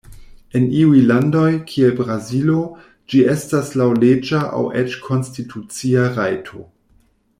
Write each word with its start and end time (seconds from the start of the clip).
En 0.59 0.63
iuj 0.83 1.01
landoj, 1.09 1.49
kiel 1.71 1.91
Brazilo, 1.99 2.63
ĝi 3.13 3.21
estas 3.35 3.69
laŭleĝa 3.83 4.41
aŭ 4.61 4.65
eĉ 4.83 4.97
konstitucia 5.05 6.09
rajto. 6.17 6.65